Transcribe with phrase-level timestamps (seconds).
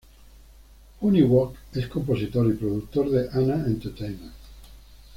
[0.99, 4.33] Hyun Wook es compositor y productor de AnA Entertainment.